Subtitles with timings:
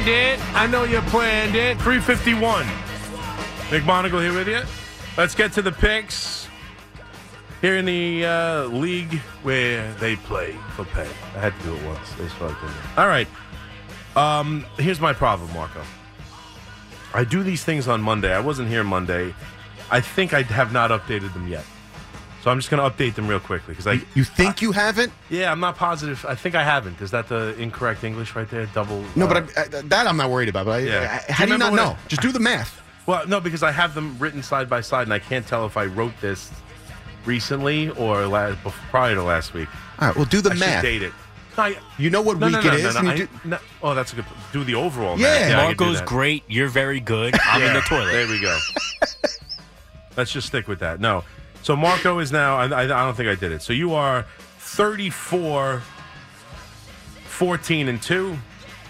[0.00, 0.54] understand it.
[0.54, 1.78] I know you planned it.
[1.80, 2.66] 351.
[3.70, 4.62] Nick Monagle here with you.
[5.16, 6.48] Let's get to the picks.
[7.60, 11.08] Here in the uh, league where they play for pay.
[11.36, 12.10] I had to do it once.
[12.18, 12.98] That's what I did.
[12.98, 13.28] All right.
[14.16, 15.82] Um, here's my problem, Marco.
[17.12, 18.32] I do these things on Monday.
[18.32, 19.34] I wasn't here Monday.
[19.90, 21.64] I think I have not updated them yet.
[22.42, 24.00] So I'm just going to update them real quickly because I.
[24.14, 25.12] You think you haven't?
[25.28, 26.24] Yeah, I'm not positive.
[26.26, 27.00] I think I haven't.
[27.02, 28.64] Is that the incorrect English right there?
[28.66, 29.04] Double.
[29.14, 30.64] No, uh, but I, I, that I'm not worried about.
[30.66, 31.22] But I, Yeah.
[31.28, 31.96] I- how do you not know?
[32.02, 32.78] I- Just do the math.
[33.06, 35.76] Well, no, because I have them written side by side, and I can't tell if
[35.76, 36.48] I wrote this
[37.24, 39.68] recently or la- bef- prior to last week.
[39.98, 40.82] All right, well, do the I math.
[40.82, 41.12] date it.
[41.58, 42.94] I- You know what no, week no, no, it no, is.
[42.94, 43.58] no, and I- do- no.
[43.82, 44.26] Oh, that's a good.
[44.52, 45.18] Do the overall.
[45.18, 45.48] Yeah.
[45.48, 45.58] math.
[45.58, 46.44] I Marco's great.
[46.46, 47.34] You're very good.
[47.44, 48.12] I'm in the toilet.
[48.12, 48.56] There we go.
[50.16, 51.00] Let's just stick with that.
[51.00, 51.24] No.
[51.62, 53.62] So Marco is now, I, I I don't think I did it.
[53.62, 54.24] So you are
[54.58, 55.82] 34,
[57.24, 58.36] 14 and 2.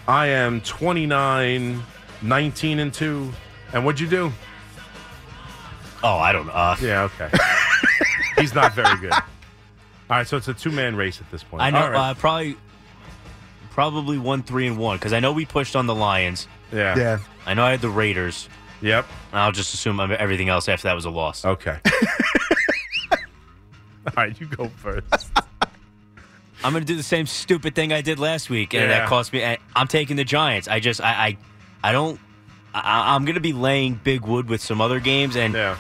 [0.08, 1.82] I am 29,
[2.22, 3.32] 19 and 2.
[3.72, 4.32] And what'd you do?
[6.02, 6.52] Oh, I don't know.
[6.52, 7.28] Uh, Yeah, okay.
[8.41, 9.12] He's not very good.
[9.12, 11.62] All right, so it's a two man race at this point.
[11.62, 11.78] I know.
[11.82, 12.10] All right.
[12.10, 12.56] Uh, probably,
[13.70, 16.48] probably one, three, and one because I know we pushed on the Lions.
[16.72, 16.96] yeah.
[16.96, 17.18] yeah.
[17.46, 18.48] I know I had the Raiders.
[18.82, 19.06] Yep.
[19.32, 21.44] I'll just assume everything else after that was a loss.
[21.44, 21.76] Okay.
[24.16, 25.30] All right, you go first.
[26.64, 28.89] I'm going to do the same stupid thing I did last week, and Yeah.
[29.00, 29.56] that cost me.
[29.75, 30.69] I'm taking the Giants.
[30.69, 31.36] I just, I, I,
[31.83, 32.20] I don't.
[32.75, 35.77] I, I'm going to be laying big wood with some other games, and Yeah.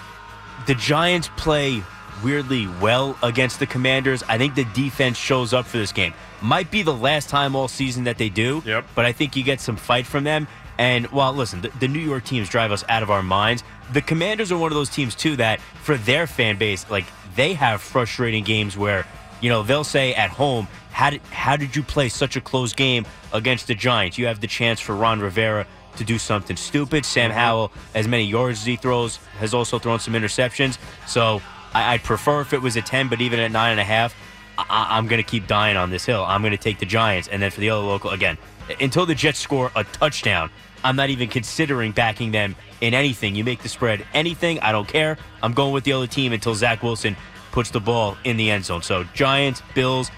[0.66, 1.82] the Giants play
[2.24, 4.22] weirdly well against the Commanders.
[4.28, 6.14] I think the defense shows up for this game.
[6.42, 8.62] Might be the last time all season that they do.
[8.64, 8.86] Yep.
[8.94, 10.48] But I think you get some fight from them.
[10.78, 13.62] And well, listen, the, the New York teams drive us out of our minds.
[13.92, 17.04] The Commanders are one of those teams too that for their fan base, like
[17.36, 19.06] they have frustrating games where
[19.40, 22.72] you know they'll say at home, "How did how did you play such a close
[22.72, 24.18] game against the Giants?
[24.18, 27.04] You have the chance for Ron Rivera to do something stupid.
[27.04, 27.38] Sam mm-hmm.
[27.38, 30.78] Howell, as many yards as he throws, has also thrown some interceptions.
[31.06, 31.42] So
[31.74, 34.14] I, I'd prefer if it was a 10, but even at nine and a half,
[34.58, 36.24] I, I'm going to keep dying on this hill.
[36.26, 37.28] I'm going to take the Giants.
[37.28, 38.38] And then for the other local, again,
[38.80, 40.50] until the Jets score a touchdown,
[40.84, 43.34] I'm not even considering backing them in anything.
[43.34, 45.18] You make the spread anything, I don't care.
[45.42, 47.16] I'm going with the other team until Zach Wilson
[47.52, 48.82] puts the ball in the end zone.
[48.82, 50.10] So Giants, Bills,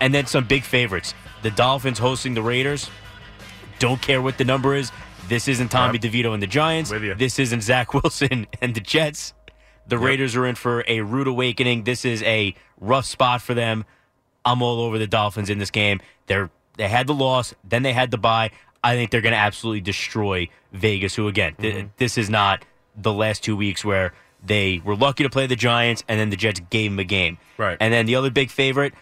[0.00, 1.14] and then some big favorites.
[1.42, 2.88] The Dolphins hosting the Raiders.
[3.78, 4.90] Don't care what the number is.
[5.28, 6.12] This isn't Tommy Yep.
[6.12, 6.90] DeVito and the Giants.
[6.90, 7.14] With you.
[7.14, 9.34] This isn't Zach Wilson and the Jets.
[9.88, 11.84] The Raiders are in for a rude awakening.
[11.84, 13.84] This is a rough spot for them.
[14.44, 16.00] I'm all over the Dolphins in this game.
[16.26, 18.50] They're they had the loss, then they had the bye.
[18.84, 21.14] I think they're going to absolutely destroy Vegas.
[21.14, 21.86] Who again, th- Mm-hmm.
[21.98, 22.64] this is not
[22.96, 24.12] the last two weeks where
[24.44, 27.38] they were lucky to play the Giants and then the Jets gave them a game.
[27.58, 27.76] Right.
[27.80, 28.92] And then the other big favorite,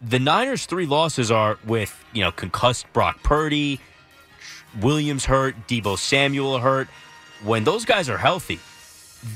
[0.00, 3.80] the Niners' three losses are with you know concussed Brock Purdy,
[4.80, 6.88] Williams hurt, Deebo Samuel hurt.
[7.44, 8.58] When those guys are healthy,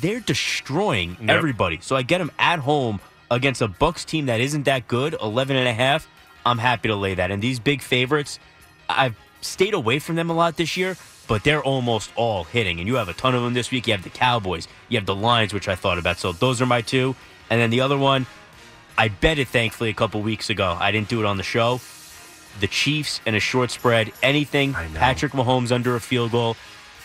[0.01, 1.29] they're destroying Yep.
[1.31, 1.79] everybody.
[1.83, 3.01] So I get them at home
[3.31, 6.09] against a Bucs team that isn't that good, 11 and a half.
[6.45, 7.31] I'm happy to lay that.
[7.33, 8.39] And these big favorites,
[8.89, 10.97] I've stayed away from them a lot this year,
[11.29, 12.79] but they're almost all hitting.
[12.79, 13.87] And you have a ton of them this week.
[13.87, 16.19] You have the Cowboys, you have the Lions, which I thought about.
[16.19, 17.15] So those are my two.
[17.51, 18.27] And then the other one,
[18.99, 20.77] I bet it thankfully a couple weeks ago.
[20.79, 21.81] I didn't do it on the show.
[22.61, 24.73] The Chiefs and a short spread, anything.
[24.73, 26.57] Patrick Mahomes under a field goal.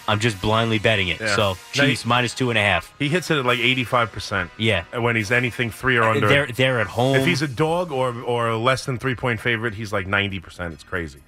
[0.08, 1.20] I'm just blindly betting it.
[1.22, 1.36] Yeah.
[1.36, 2.94] So Chiefs minus two and a half.
[3.00, 4.50] He hits it at like 85%.
[4.58, 4.84] Yeah.
[4.98, 6.28] When he's anything three or uh, under.
[6.28, 7.16] They're they're at home.
[7.16, 10.74] If he's a dog or or less than three point favorite, he's like ninety percent.
[10.74, 11.20] It's crazy,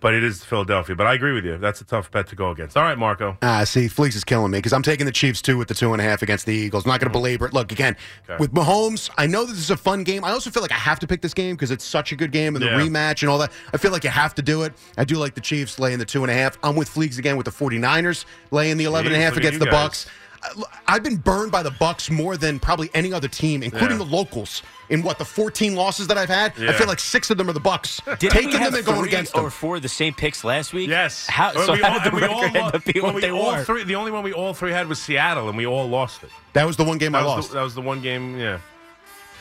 [0.00, 0.94] but it is Philadelphia.
[0.94, 1.56] But I agree with you.
[1.58, 2.76] That's a tough bet to go against.
[2.76, 3.36] All right, Marco.
[3.42, 5.92] Ah, see, Fleeks is killing me because I'm taking the Chiefs too with the two
[5.92, 6.84] and a half against the Eagles.
[6.84, 7.52] I'm not going to belabor it.
[7.54, 8.32] Look, again, Mm-hmm.
[8.32, 8.40] Okay.
[8.40, 10.24] with Mahomes, I know this is a fun game.
[10.24, 12.30] I also feel like I have to pick this game because it's such a good
[12.32, 12.78] game and the Yeah.
[12.78, 13.52] rematch and all that.
[13.72, 14.72] I feel like you have to do it.
[14.98, 16.58] I do like the Chiefs laying the two and a half.
[16.62, 19.66] I'm with Fleeks again with the 49ers laying the 11 and a half against the
[19.66, 19.90] guys.
[19.90, 20.06] Bucs.
[20.42, 24.04] I- I've been burned by the Bucs more than probably any other team, including Yeah.
[24.04, 24.62] the locals.
[24.88, 27.52] In what the 14 losses that I've had, I feel like six of them are
[27.52, 28.00] the Bucs.
[28.18, 29.44] Didn't Taking them and going against them.
[29.44, 30.88] or four of the same picks last week.
[30.88, 31.26] Yes.
[31.26, 33.14] How, Well, so we how all- did the we all end up being well, what
[33.16, 33.64] we they all were?
[33.64, 36.30] Three, the only one we all three had was Seattle, and we all lost it.
[36.52, 37.48] that was the one game I That was, lost.
[37.50, 38.38] the, that was the one game.
[38.38, 38.58] Yeah.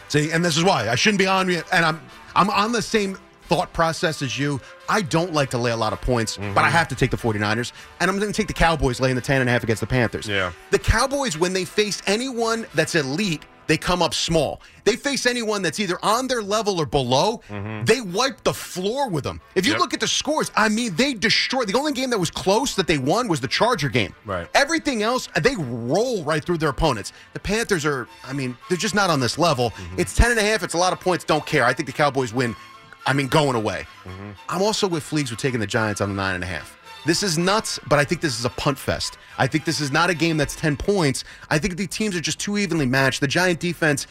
[0.07, 1.61] See, and this is why I shouldn't be on you.
[1.71, 2.01] And I'm
[2.35, 4.59] I'm on the same thought process as you.
[4.87, 6.69] I don't like to lay a lot of points, but I mm-hmm.
[6.69, 7.71] have to take the 49ers.
[7.99, 9.87] And I'm going to take the Cowboys laying the 10 and a half against the
[9.87, 10.27] Panthers.
[10.27, 10.51] Yeah.
[10.71, 14.61] The Cowboys, when they face anyone that's elite, they come up small.
[14.83, 17.83] They face anyone that's either on their level or below, mm-hmm.
[17.85, 19.41] they wipe the floor with them.
[19.55, 19.81] If you Yep.
[19.81, 21.65] look at the scores, I mean, they destroy.
[21.65, 24.13] The only game that was close that they won was the Charger game.
[24.25, 24.47] Right.
[24.53, 27.11] Everything else, they roll right through their opponents.
[27.33, 29.71] The Panthers are, I mean, they're just not on this level.
[29.71, 29.99] Mm-hmm.
[29.99, 30.61] It's 10 and a half.
[30.61, 31.23] It's a lot of points.
[31.23, 31.65] Don't care.
[31.65, 32.55] I think the Cowboys win
[33.05, 33.85] I mean, going away.
[34.03, 34.31] Mm-hmm.
[34.49, 36.77] I'm also with Fleegs with taking the Giants on the nine and a half.
[37.05, 39.19] This is nuts, but I think this is a punt fest.
[39.37, 41.23] I think this is not a game that's 10 points.
[41.51, 43.21] I think the teams are just too evenly matched.
[43.21, 44.07] The Giant defense,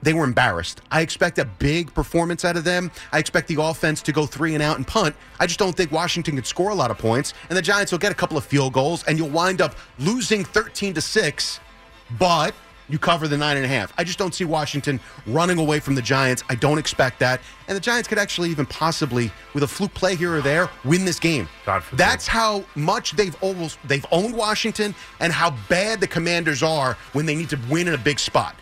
[0.00, 0.80] they were embarrassed.
[0.90, 2.90] I expect a big performance out of them.
[3.12, 5.14] I expect the offense to go three and out and punt.
[5.38, 7.98] I just don't think Washington could score a lot of points, and the Giants will
[7.98, 11.60] get a couple of field goals, and you'll wind up losing 13 to 6,
[12.18, 12.54] but
[12.88, 13.92] you cover the nine and a half.
[13.96, 16.42] I just don't see Washington running away from the Giants.
[16.48, 17.40] I don't expect that.
[17.68, 21.04] And the Giants could actually even possibly, with a fluke play here or there, win
[21.04, 21.48] this game.
[21.64, 21.98] God forbid.
[21.98, 27.26] That's how much they've almost they've owned Washington and how bad the commanders are when
[27.26, 28.54] they need to win in a big spot.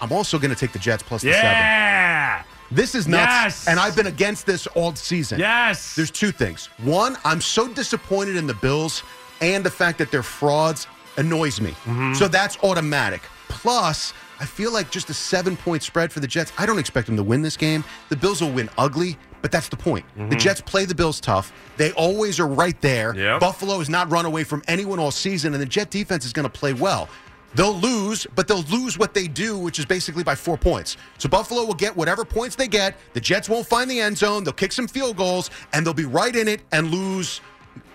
[0.00, 1.50] I'm also going to take the Jets plus the seven.
[1.50, 2.42] Yeah.
[2.70, 3.26] This is nuts.
[3.30, 3.68] Yes.
[3.68, 5.40] And I've been against this all season.
[5.40, 5.94] Yes.
[5.96, 6.68] There's two things.
[6.78, 9.02] One, I'm so disappointed in the Bills
[9.40, 10.86] and the fact that they're frauds
[11.16, 11.70] annoys me.
[11.70, 12.14] Mm-hmm.
[12.14, 13.22] So that's automatic.
[13.48, 16.52] Plus, I feel like just a seven point spread for the Jets.
[16.58, 17.84] I don't expect them to win this game.
[18.08, 20.06] The Bills will win ugly, but that's the point.
[20.30, 21.52] The Jets play the Bills tough.
[21.76, 23.10] They always are right there.
[23.10, 23.20] Mm-hmm.
[23.20, 23.40] Yep.
[23.40, 26.44] Buffalo has not run away from anyone all season, and the Jet defense is going
[26.44, 27.08] to play well.
[27.54, 30.96] They'll lose, but they'll lose what they do, which is basically by four points.
[31.18, 32.96] So Buffalo will get whatever points they get.
[33.12, 34.44] The Jets won't find the end zone.
[34.44, 37.40] They'll kick some field goals, and they'll be right in it and lose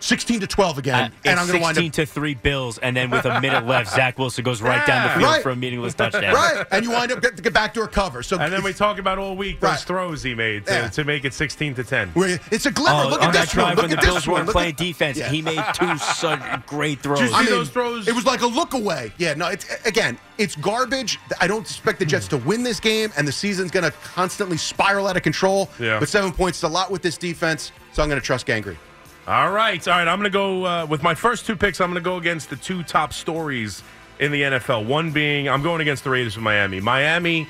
[0.01, 0.95] 16 to 12 again.
[1.05, 1.93] Uh, and I'm going to wind 16 up.
[1.93, 5.09] to 3 Bills, and then with a minute left, Zach Wilson goes right down the
[5.13, 5.41] field Right.
[5.41, 6.33] for a meaningless touchdown.
[6.33, 6.63] Right.
[6.71, 8.21] And you wind up get, get backdoor cover.
[8.21, 9.79] So And then we talk about all week those Right.
[9.79, 10.87] throws he made to, Yeah.
[10.89, 12.09] to make it 16 to 10.
[12.09, 13.03] Where it's a glimmer.
[13.05, 13.87] Oh, Look on at that this drive one.
[13.87, 14.35] Look the at this Bills one.
[14.41, 15.29] weren't playing at- defense, Yeah.
[15.29, 17.19] he made two such great throws.
[17.19, 18.07] Did you see I mean, those throws?
[18.07, 19.11] It was like a look away.
[19.17, 21.17] Yeah, no, it's again, it's garbage.
[21.41, 24.57] I don't expect the Jets to win this game, and the season's going to constantly
[24.57, 25.69] spiral out of control.
[25.79, 25.99] Yeah.
[25.99, 28.61] But seven points is a lot with this defense, so I'm going to trust Gang
[28.61, 28.77] Green.
[29.27, 30.07] All right, all right.
[30.07, 31.81] I'm going to go uh, with my first two picks.
[31.81, 33.81] I'm going to go against the two top stories
[34.19, 34.85] in the NFL.
[34.85, 36.79] One being I'm going against the Raiders of Miami.
[36.79, 37.47] Miami,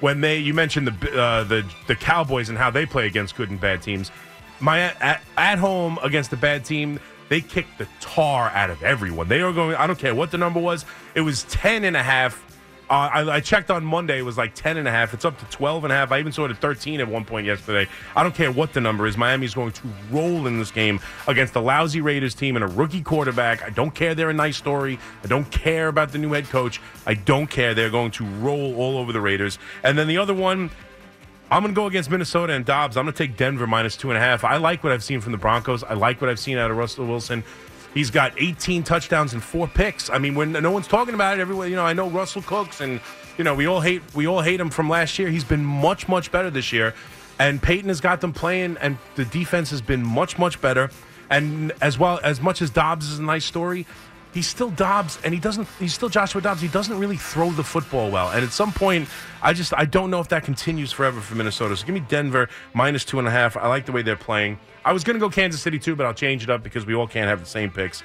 [0.00, 3.50] when they you mentioned the uh, the the Cowboys and how they play against good
[3.50, 4.10] and bad teams.
[4.60, 6.98] My at, at home against a bad team,
[7.28, 9.28] they kicked the tar out of everyone.
[9.28, 9.76] They are going.
[9.76, 10.86] I don't care what the number was.
[11.14, 12.42] It was 10 and a half.
[12.90, 14.18] Uh, I, I checked on Monday.
[14.18, 15.12] It was like 10 and a half.
[15.12, 16.10] It's up to 12 and a half.
[16.10, 17.90] I even saw it at 13 at one point yesterday.
[18.16, 19.16] I don't care what the number is.
[19.16, 23.02] Miami's going to roll in this game against a lousy Raiders team and a rookie
[23.02, 23.62] quarterback.
[23.62, 24.98] I don't care they're a nice story.
[25.22, 26.80] I don't care about the new head coach.
[27.06, 27.74] I don't care.
[27.74, 29.58] They're going to roll all over the Raiders.
[29.82, 30.70] And then the other one,
[31.50, 32.96] I'm going to go against Minnesota and Dobbs.
[32.96, 34.44] I'm going to take Denver minus two and a half.
[34.44, 35.84] I like what I've seen from the Broncos.
[35.84, 37.44] I like what I've seen out of Russell Wilson.
[37.94, 40.10] He's got 18 touchdowns and four picks.
[40.10, 42.80] I mean, when no one's talking about it, everyone, you know, I know Russell Cooks,
[42.80, 43.00] and
[43.36, 45.28] you know, we all hate we all hate him from last year.
[45.28, 46.94] He's been much much better this year,
[47.38, 50.90] and Payton has got them playing, and the defense has been much much better.
[51.30, 53.86] And as well as much as Dobbs is a nice story,
[54.34, 55.66] he's still Dobbs, and he doesn't.
[55.78, 56.60] He's still Joshua Dobbs.
[56.60, 58.30] He doesn't really throw the football well.
[58.30, 59.08] And at some point,
[59.42, 61.76] I just I don't know if that continues forever for Minnesota.
[61.76, 63.56] So give me Denver minus two and a half.
[63.56, 64.58] I like the way they're playing.
[64.84, 66.94] I was going to go Kansas City too, but I'll change it up because we
[66.94, 68.02] all can't have the same picks.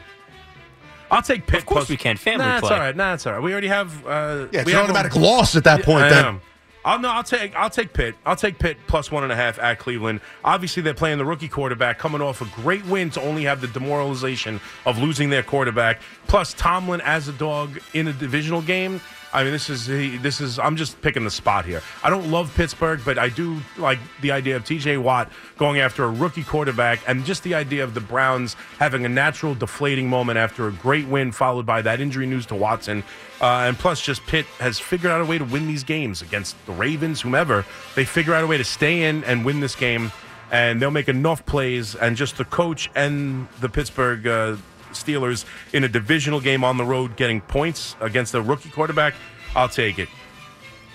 [1.12, 1.60] I'll take Pitt.
[1.60, 2.18] Of course plus- we can.
[2.18, 2.76] Family nah, it's play.
[2.76, 2.96] all right.
[2.96, 3.42] Nah, it's all right.
[3.42, 4.06] We already have.
[4.06, 6.06] Uh, Yeah, it's we an have automatic a- loss at that point.
[6.06, 6.42] I then.
[6.86, 7.10] I'll no.
[7.10, 7.56] I'll take.
[7.56, 8.16] I'll take Pitt.
[8.26, 10.22] I'll take Pitt plus one and a half at Cleveland.
[10.44, 13.68] Obviously, they're playing the rookie quarterback, coming off a great win to only have the
[13.68, 16.02] demoralization of losing their quarterback.
[16.28, 19.00] Plus, Tomlin as a dog in a divisional game.
[19.34, 20.60] I mean, this is he- this is.
[20.60, 21.82] I'm just picking the spot here.
[22.04, 24.98] I don't love Pittsburgh, but I do like the idea of T.J.
[24.98, 29.10] Watt going after a rookie quarterback, and just the idea of the Browns having a
[29.10, 33.04] natural deflating moment after a great win, followed by that injury news to Watson.
[33.42, 36.56] Uh, and plus, just Pitt has figured out a way to win these games against
[36.66, 37.66] the Ravens, whomever.
[37.96, 40.12] They figure out a way to stay in and win this game,
[40.52, 41.96] and they'll make enough plays.
[41.96, 44.56] And just the coach and the Pittsburgh uh,
[44.94, 49.14] Steelers in a divisional game on the road getting points against a rookie quarterback,
[49.56, 50.10] I'll take it.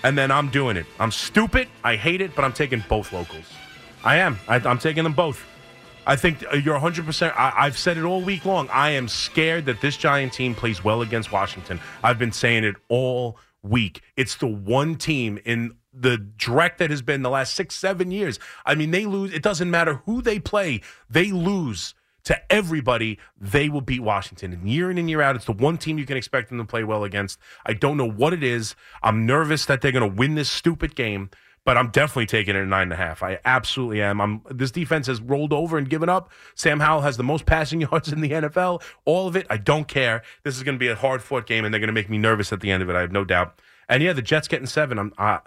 [0.03, 0.85] And then I'm doing it.
[0.99, 1.67] I'm stupid.
[1.83, 3.45] I hate it, but I'm taking both locals.
[4.03, 4.39] I am.
[4.47, 5.43] I, I'm taking them both.
[6.07, 7.33] I think you're 100%.
[7.35, 8.69] I, I've said it all week long.
[8.69, 11.79] I am scared that this Giant team plays well against Washington.
[12.03, 14.01] I've been saying it all week.
[14.15, 18.39] It's the one team in the direct that has been the last six, seven years.
[18.65, 19.33] I mean, they lose.
[19.33, 21.93] It doesn't matter who they play, they lose
[22.29, 24.53] to everybody, they will beat Washington.
[24.53, 26.63] And year in and year out, it's the one team you can expect them to
[26.63, 27.39] play well against.
[27.65, 28.75] I don't know what it is.
[29.01, 31.31] I'm nervous that they're going to win this stupid game,
[31.65, 33.23] but I'm definitely taking it at nine and a half.
[33.23, 34.21] I absolutely am.
[34.21, 34.41] I'm.
[34.51, 36.29] This defense has rolled over and given up.
[36.53, 38.83] Sam Howell has the most passing yards in the NFL.
[39.05, 40.21] All of it, I don't care.
[40.43, 42.19] This is going to be a hard fought game, and they're going to make me
[42.19, 42.95] nervous at the end of it.
[42.95, 43.59] I have no doubt.
[43.87, 44.99] And yeah, the Jets getting seven.
[44.99, 45.13] I'm.
[45.17, 45.39] Uh,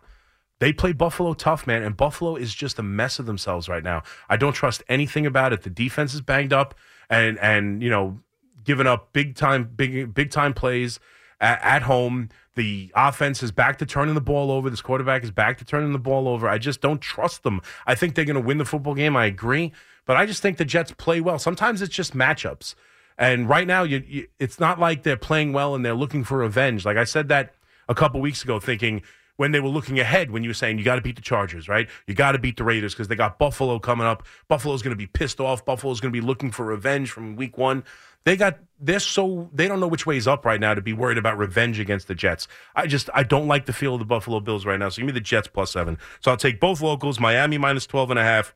[0.62, 4.04] they play Buffalo tough, man, and Buffalo is just a mess of themselves right now.
[4.28, 5.62] I don't trust anything about it.
[5.62, 6.76] The defense is banged up,
[7.10, 8.20] and and you know,
[8.62, 11.00] giving up big time, big big time plays
[11.40, 12.28] at, at home.
[12.54, 14.70] The offense is back to turning the ball over.
[14.70, 16.48] This quarterback is back to turning the ball over.
[16.48, 17.60] I just don't trust them.
[17.84, 19.16] I think they're going to win the football game.
[19.16, 19.72] I agree.
[20.06, 21.40] But I just think the Jets play well.
[21.40, 22.76] Sometimes it's just matchups.
[23.18, 26.38] And right now, you, you, it's not like they're playing well and they're looking for
[26.38, 26.84] revenge.
[26.84, 27.54] Like I said that
[27.88, 29.02] a couple weeks ago, thinking
[29.36, 31.68] when they were looking ahead, when you were saying you got to beat the Chargers,
[31.68, 31.88] right?
[32.06, 34.24] You got to beat the Raiders because they got Buffalo coming up.
[34.48, 35.64] Buffalo's going to be pissed off.
[35.64, 37.84] Buffalo's going to be looking for revenge from week one.
[38.24, 40.92] They got they're so they don't know which way is up right now to be
[40.92, 42.46] worried about revenge against the Jets.
[42.76, 44.88] I just I don't like the feel of the Buffalo Bills right now.
[44.90, 45.98] So give me the Jets plus seven.
[46.20, 48.54] So I'll take both locals, Miami minus 12 and a half,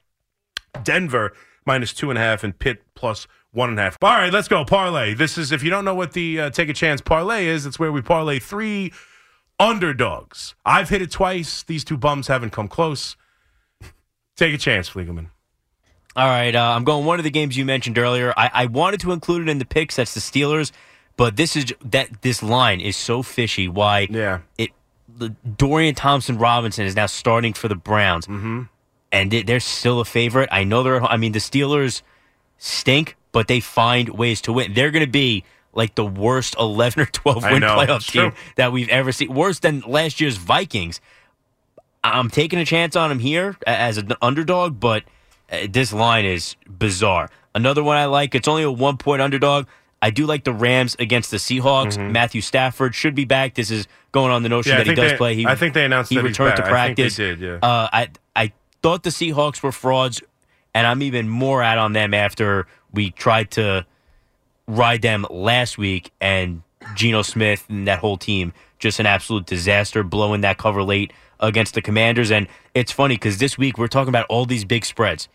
[0.85, 1.33] Denver
[1.65, 3.97] minus two and a half, and Pitt plus one and a half.
[4.03, 5.15] All right, let's go parlay.
[5.15, 7.79] This is if you don't know what the uh, take a chance parlay is, it's
[7.79, 8.93] where we parlay three
[9.59, 10.55] underdogs.
[10.65, 11.63] I've hit it twice.
[11.63, 13.17] These two bums haven't come close.
[14.37, 15.31] Take a chance, Fliegelman.
[16.15, 18.33] All right, uh, I'm going one of the games you mentioned earlier.
[18.37, 19.97] I, I wanted to include it in the picks.
[19.97, 20.73] That's the Steelers,
[21.19, 23.69] but this is that this line is so fishy.
[23.69, 24.09] Why?
[24.11, 24.41] Yeah.
[24.57, 24.71] It
[25.57, 28.63] Dorian Thompson Robinson is now starting for the Browns, mm-hmm.
[29.13, 30.49] and they, they're still a favorite.
[30.53, 31.03] I know they're.
[31.03, 32.03] I mean, the Steelers
[32.59, 34.75] stink, but they find ways to win.
[34.75, 35.45] They're going to be
[35.77, 38.33] like the worst 11 or 12 I win know, playoff team true.
[38.57, 39.33] that we've ever seen.
[39.33, 41.01] Worse than last year's Vikings.
[42.05, 45.05] I'm taking a chance on him here as an underdog, but
[45.51, 47.31] uh, this line is bizarre.
[47.55, 49.67] Another one I like, it's only a one point underdog.
[50.03, 51.99] I do like the Rams against the Seahawks.
[52.13, 53.55] Matthew Stafford should be back.
[53.55, 54.79] This is going on the notion Mm-hmm.
[54.81, 55.35] Yeah, that he does they- play.
[55.35, 56.67] He, I think they announced he returned back.
[56.67, 57.17] to I think they practice.
[57.17, 57.55] did, yeah.
[57.63, 58.53] Uh, I I
[58.83, 60.23] thought the Seahawks were frauds,
[60.75, 63.85] and I'm even more out on them after we tried to
[64.67, 66.63] ride them last week, and
[66.95, 71.75] Geno Smith and that whole team just an absolute disaster, blowing that cover late against
[71.75, 72.31] the Commanders.
[72.31, 75.29] And it's funny because this week we're talking about all these big spreads.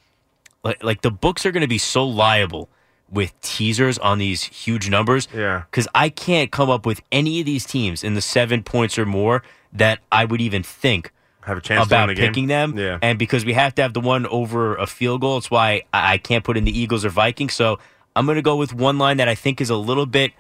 [0.64, 2.70] Like, like the books are going to be so liable
[3.10, 5.28] with teasers on these huge numbers.
[5.36, 5.64] Yeah.
[5.72, 9.06] Because I can't come up with any of these teams in the seven points or
[9.06, 11.12] more that I would even think
[11.42, 12.30] Have a chance about to win the game.
[12.30, 12.78] picking them.
[12.78, 13.00] Yeah.
[13.02, 16.20] And because we have to have the one over a field goal, it's why I
[16.20, 17.54] can't put in the Eagles or Vikings.
[17.54, 17.80] So
[18.16, 20.32] I'm going to go with one line that I think is a little bit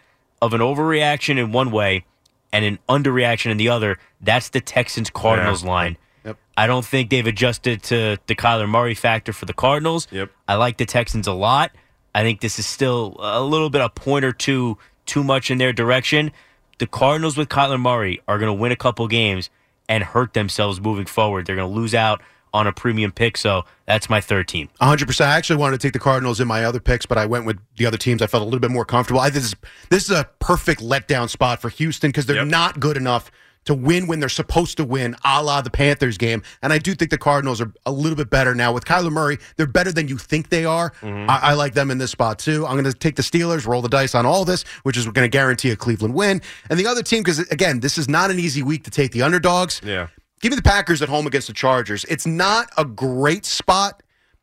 [0.42, 2.06] of an overreaction in one way
[2.51, 3.98] and an underreaction in the other.
[4.20, 5.70] That's the Texans Cardinals Yeah.
[5.70, 5.98] line.
[6.25, 6.38] Yep.
[6.58, 10.08] I don't think they've adjusted to the Kyler Murray factor for the Cardinals.
[10.12, 10.30] Yep.
[10.48, 11.72] I like the Texans a lot.
[12.13, 15.58] I think this is still a little bit a point or two too much in
[15.58, 16.32] their direction.
[16.80, 19.50] The Cardinals with Kyler Murray are going to win a couple games
[19.88, 21.46] and hurt themselves moving forward.
[21.46, 22.22] They're going to lose out
[22.53, 23.38] on a premium pick.
[23.38, 24.70] So that's my third team.
[24.81, 25.22] 100%.
[25.22, 27.60] I actually wanted to take the Cardinals in my other picks, but I went with
[27.77, 28.22] the other teams.
[28.22, 29.22] I felt a little bit more comfortable.
[29.22, 29.55] I, this, is,
[29.89, 32.48] this is a perfect letdown spot for Houston because they're Yep.
[32.48, 33.31] not good enough
[33.63, 36.41] to win when they're supposed to win, a la the Panthers game.
[36.63, 38.74] And I do think the Cardinals are a little bit better now.
[38.74, 40.89] With Kyler Murray, they're better than you think they are.
[41.01, 41.29] Mm-hmm.
[41.29, 42.65] I, I like them in this spot, too.
[42.65, 45.13] I'm going to take the Steelers, roll the dice on all this, which is going
[45.25, 46.41] to guarantee a Cleveland win.
[46.72, 49.22] And the other team, because, again, this is not an easy week to take the
[49.22, 49.79] underdogs.
[49.86, 50.08] Yeah.
[50.42, 52.04] Give me the Packers at home against the Chargers.
[52.06, 54.02] It's not a great spot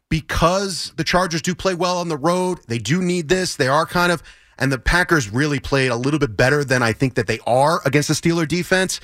[0.08, 2.60] because the Chargers do play well on the road.
[2.68, 3.56] They do need this.
[3.56, 4.22] They are kind of,
[4.58, 7.80] and the Packers really played a little bit better than I think that they are
[7.84, 9.00] against the Steeler defense.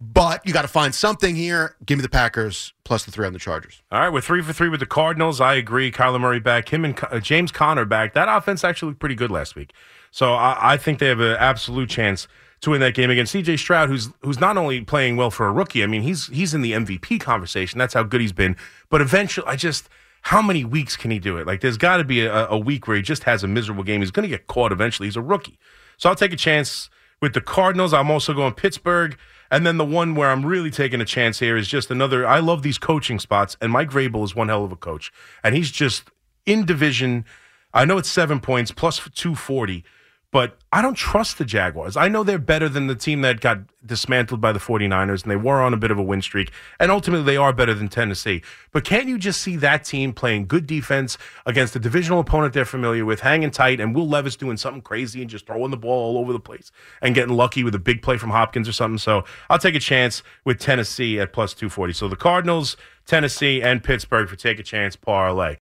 [0.00, 1.76] But you got to find something here.
[1.86, 3.82] Give me the Packers plus the three on the Chargers.
[3.92, 5.40] All right, we're three for three with the Cardinals.
[5.40, 5.92] I agree.
[5.92, 8.14] Kyler Murray back, him and uh, James Conner back.
[8.14, 9.72] That offense actually looked pretty good last week.
[10.10, 12.26] So I, I think they have an absolute chance
[12.62, 15.52] to win that game against CJ Stroud, who's who's not only playing well for a
[15.52, 15.82] rookie.
[15.82, 17.78] I mean, he's he's in the MVP conversation.
[17.78, 18.56] That's how good he's been.
[18.88, 19.88] But eventually, I just
[20.22, 21.46] how many weeks can he do it?
[21.46, 24.00] Like, there's got to be a, a week where he just has a miserable game.
[24.00, 25.08] He's going to get caught eventually.
[25.08, 25.58] He's a rookie.
[25.96, 26.88] So I'll take a chance
[27.20, 27.92] with the Cardinals.
[27.92, 29.18] I'm also going Pittsburgh.
[29.50, 32.26] And then the one where I'm really taking a chance here is just another.
[32.26, 35.12] I love these coaching spots, and Mike Vrabel is one hell of a coach,
[35.44, 36.04] and he's just
[36.46, 37.26] in division.
[37.74, 39.84] I know it's seven points plus two forty,
[40.32, 41.94] but I don't trust the Jaguars.
[41.94, 45.36] I know they're better than the team that got dismantled by the 49ers, and they
[45.36, 48.40] were on a bit of a win streak, and ultimately they are better than Tennessee.
[48.72, 52.64] But can't you just see that team playing good defense against a divisional opponent they're
[52.64, 56.16] familiar with, hanging tight, and Will Levis doing something crazy and just throwing the ball
[56.16, 56.72] all over the place
[57.02, 58.98] and getting lucky with a big play from Hopkins or something?
[58.98, 61.92] So I'll take a chance with Tennessee at plus 240.
[61.92, 65.58] So the Cardinals, Tennessee, and Pittsburgh for take a chance parlay.